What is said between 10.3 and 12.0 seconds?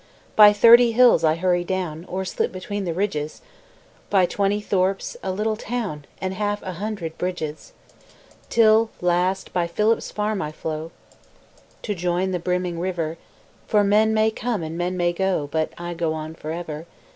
I flow To